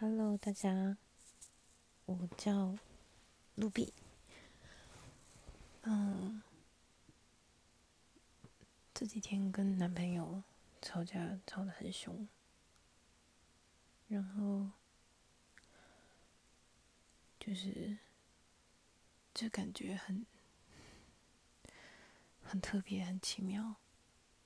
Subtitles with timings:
[0.00, 0.96] Hello，大家，
[2.06, 2.74] 我叫
[3.56, 3.92] 卢比。
[5.82, 6.40] 嗯，
[8.94, 10.42] 这几天跟男朋友
[10.80, 12.26] 吵架吵得很凶，
[14.08, 14.70] 然后
[17.38, 17.98] 就是
[19.34, 20.24] 这感觉很
[22.42, 23.74] 很特别，很奇妙，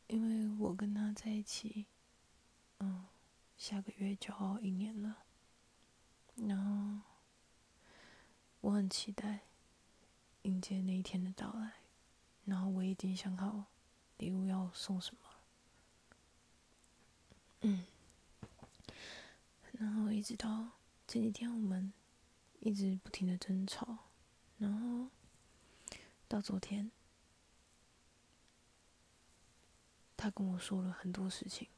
[0.08, 1.86] 因为我跟他在一起，
[2.80, 3.06] 嗯，
[3.56, 5.18] 下个月就要一年了。
[6.36, 7.00] 然后，
[8.60, 9.40] 我很期待
[10.42, 11.74] 迎接那一天的到来。
[12.44, 13.64] 然后我已经想好
[14.18, 15.20] 礼物要送什么
[17.62, 17.86] 嗯。
[19.72, 20.68] 然后一直到
[21.06, 21.92] 这几天，我们
[22.60, 23.98] 一直不停的争吵。
[24.58, 25.08] 然后
[26.28, 26.90] 到昨天，
[30.16, 31.68] 他跟我说了很多事情，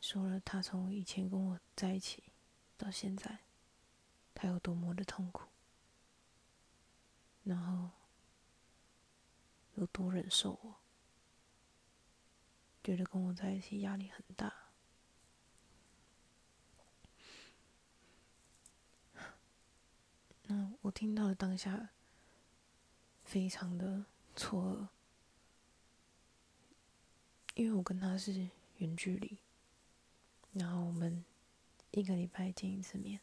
[0.00, 2.24] 说了他从以前跟我在一起
[2.76, 3.43] 到现在。
[4.34, 5.48] 他有多么的痛苦，
[7.44, 7.90] 然后
[9.76, 10.74] 有多忍受我，
[12.82, 14.52] 觉得跟我在一起压力很大。
[20.46, 21.90] 那我听到的当下，
[23.24, 24.04] 非常的
[24.36, 24.88] 错愕，
[27.54, 29.38] 因为我跟他是远距离，
[30.52, 31.24] 然后我们
[31.92, 33.20] 一个礼拜见一次面。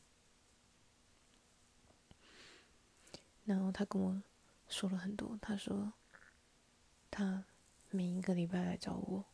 [3.52, 4.22] 然后他跟我
[4.70, 5.92] 说了很多，他说
[7.10, 7.44] 他
[7.90, 9.26] 每一个礼拜来找我，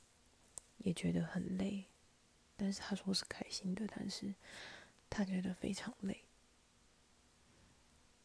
[0.80, 1.86] 也觉得很累，
[2.56, 4.34] 但是他说是开心的，但是
[5.08, 6.26] 他觉得非常累。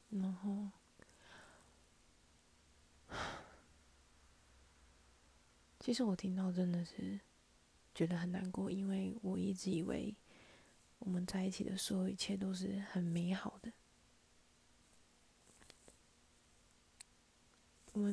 [0.09, 0.71] 然后，
[5.79, 7.21] 其实我听到真的是
[7.95, 10.17] 觉得很难过，因为我一直以为
[11.01, 13.71] 我们在一起的所有一切都是很美好的。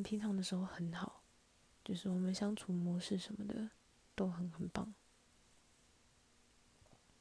[0.03, 1.23] 平常的时候很好，
[1.83, 3.69] 就是我们相处模式什么的
[4.15, 4.93] 都很很棒。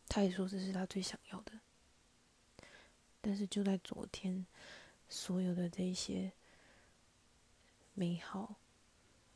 [0.08, 1.52] 他也说这是他最想要的，
[3.20, 4.46] 但是就在昨天，
[5.08, 6.32] 所有的这些
[7.94, 8.56] 美好，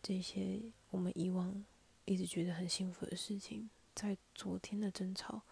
[0.03, 0.61] 这些
[0.91, 1.65] 我们以往
[2.05, 5.43] 一直觉得很幸福的事情，在昨天的争吵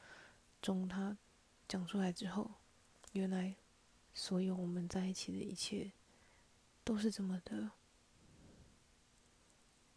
[0.62, 1.16] 中，他
[1.68, 2.50] 讲出来之后，
[3.12, 3.54] 原来
[4.14, 5.92] 所有我们在一起的一切。
[6.82, 7.70] 都是这么的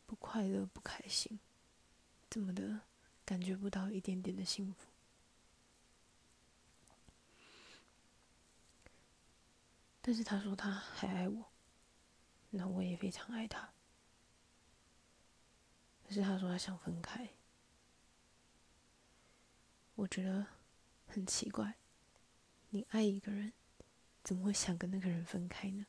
[0.06, 1.40] 不快乐、不开心，
[2.30, 2.82] 怎么的
[3.26, 4.88] 感觉不到一点点的幸福。
[10.02, 11.52] 但是他说他还爱我，
[12.50, 13.72] 那我也非常爱他。
[16.06, 17.30] 可是他说他想分开，
[19.96, 20.46] 我觉得
[21.08, 21.76] 很奇怪。
[22.70, 23.54] 你爱一个人，
[24.24, 25.86] 怎么会想跟那个人分开呢？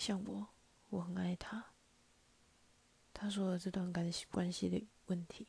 [0.00, 0.48] 像我，
[0.88, 1.62] 我很爱他。
[3.12, 5.48] 他说了这段关系关系的问题，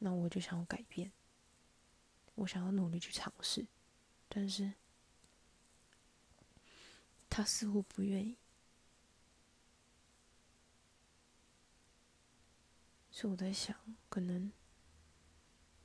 [0.00, 1.10] 那我就想要改变，
[2.34, 3.66] 我想要努力去尝试，
[4.28, 4.74] 但是
[7.30, 8.36] 他似乎不愿意。
[13.10, 13.74] 所以我在想，
[14.10, 14.52] 可能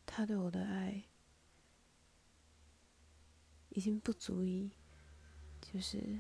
[0.06, 1.06] 他对我的爱
[3.70, 4.70] 已经不足以，
[5.62, 6.20] 就是。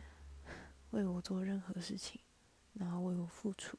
[0.94, 2.22] 为我做任何事情，
[2.74, 3.76] 然后为我付出。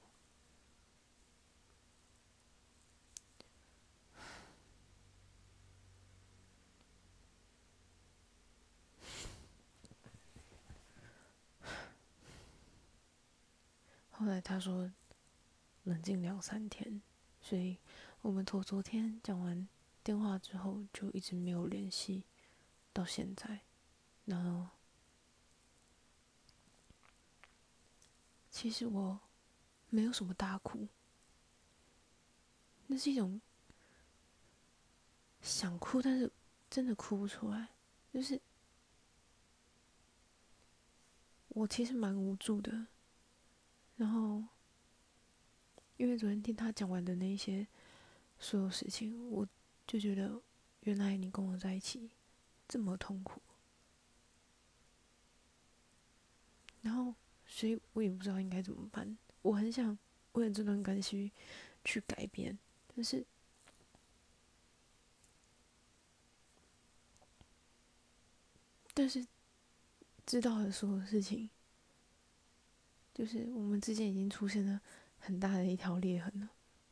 [14.11, 14.91] 后来他说
[15.85, 17.01] 冷静两三天，
[17.41, 17.79] 所以
[18.23, 19.69] 我们从昨天讲完
[20.03, 22.25] 电话之后就一直没有联系，
[22.93, 23.61] 到现在，
[24.25, 24.69] 然后。
[28.65, 29.21] 其实我
[29.91, 30.89] 没有什么大哭，
[32.87, 33.39] 那是一种
[35.43, 36.33] 想哭，但是
[36.71, 37.69] 真的哭不出来。
[38.11, 38.41] 就是
[41.49, 42.87] 我其实蛮无助的，
[43.97, 44.43] 然后
[45.99, 47.69] 因为昨天听他讲完的那些
[48.39, 49.47] 所有事情，我
[49.87, 50.41] 就觉得
[50.81, 52.13] 原来你跟我在一起
[52.67, 53.43] 这么痛苦，
[56.81, 57.15] 然后。
[57.57, 59.17] 所以我也不知道应该怎么办。
[59.43, 59.97] 我很想
[60.33, 61.31] 为了这段关系
[61.85, 62.59] 去改变，
[62.97, 63.25] 但是，
[68.93, 69.25] 但是
[70.27, 71.49] 知道了所有事情，
[73.15, 74.81] 就是我们之间已经出现了
[75.21, 76.51] 很大的一条裂痕了。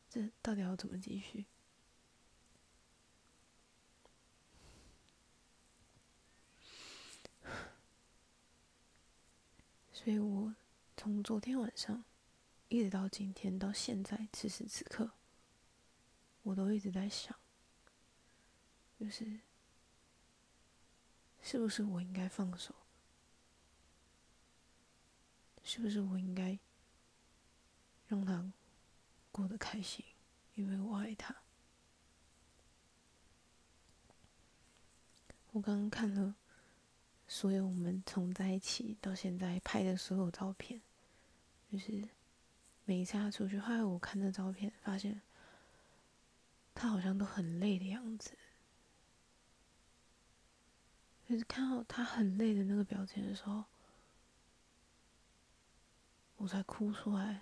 [0.09, 1.43] 这到底要怎么继续？
[10.03, 10.53] 所以我
[10.97, 12.03] 从昨天晚上
[12.67, 15.09] 一直到今天到现在此时此刻，
[16.41, 17.33] 我都一直在想，
[18.99, 19.39] 就是
[21.41, 22.75] 是不是我应该放手？
[25.63, 26.59] 是不是我应该
[28.09, 28.51] 让他
[29.31, 30.03] 过得开心？
[30.55, 31.33] 因为我爱他。
[35.53, 36.35] 我刚刚看了
[37.33, 40.79] 所有我们从在一起到现在拍的所有照片，
[41.71, 42.07] 就是
[42.85, 45.19] 每一次他出去，后来我看那照片，发现
[46.75, 48.37] 他好像都很累的样子。
[51.27, 53.63] 就是看到他很累的那个表情的时候，
[56.37, 57.41] 我才哭出来。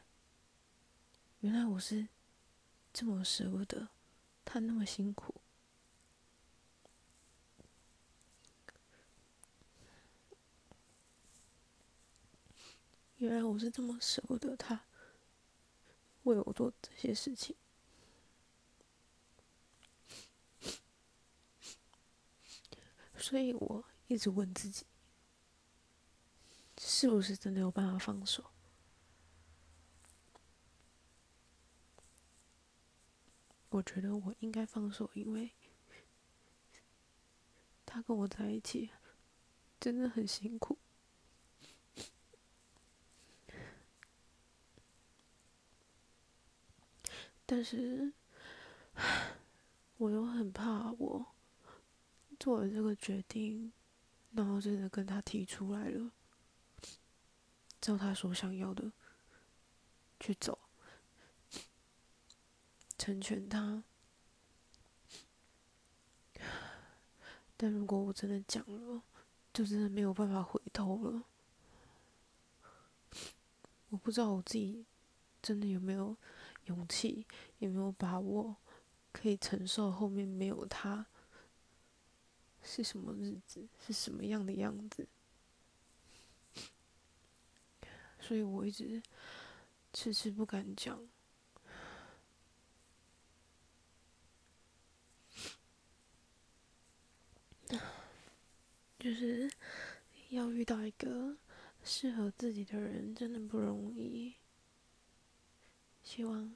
[1.41, 2.07] 原来我是
[2.93, 3.89] 这么舍不得
[4.45, 5.35] 他那么辛苦。
[13.21, 14.83] 原来我是这么舍不得他
[16.23, 17.55] 为我做这些事情，
[23.15, 24.87] 所以我一直问自己，
[26.79, 28.45] 是不是真的有办法放手？
[33.69, 35.51] 我觉得我应该放手，因为
[37.85, 38.89] 他跟我在一起
[39.79, 40.79] 真的很辛苦。
[47.53, 48.13] 但是，
[49.97, 51.35] 我又很怕我
[52.39, 53.73] 做了这个决定，
[54.31, 56.13] 然后真的跟他提出来了，
[57.81, 58.93] 照他所想要的
[60.17, 60.57] 去走，
[62.97, 63.83] 成全他。
[67.57, 69.03] 但如果我真的讲了，
[69.53, 71.23] 就真的没有办法回头了。
[73.89, 74.85] 我不知道我自己
[75.41, 76.15] 真的有没有。
[76.65, 77.25] 勇气
[77.59, 78.55] 有没有把握
[79.11, 81.05] 可以承受后面没有他
[82.63, 85.07] 是什么日子，是什么样的样子？
[88.21, 89.01] 所以我一直
[89.91, 91.07] 迟迟不敢讲，
[98.99, 99.51] 就是
[100.29, 101.35] 要遇到一个
[101.83, 104.35] 适合自己的人，真的不容易。
[106.03, 106.55] 希望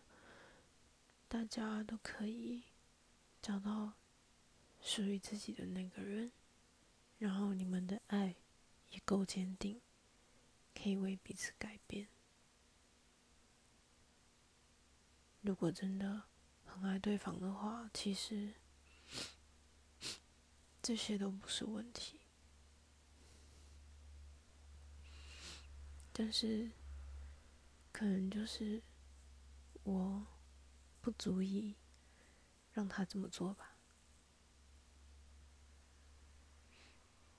[1.27, 2.63] 大家都可以
[3.41, 3.93] 找到
[4.81, 6.31] 属于自己的那个人，
[7.19, 8.35] 然后你们的爱
[8.89, 9.79] 也够坚定，
[10.73, 12.07] 可以为彼此改变。
[15.41, 16.23] 如果真的
[16.65, 18.53] 很爱对方的话，其实
[20.81, 22.19] 这些都不是问题。
[26.11, 26.71] 但是，
[27.91, 28.81] 可能就是。
[29.85, 30.25] 我
[30.99, 31.75] 不足以
[32.71, 33.74] 让他这么做吧。